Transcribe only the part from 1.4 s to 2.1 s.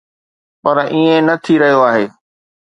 ٿي رهيو آهي.